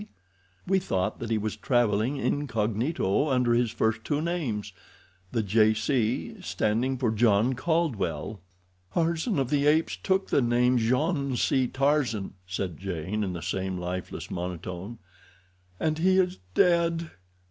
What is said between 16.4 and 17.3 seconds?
dead!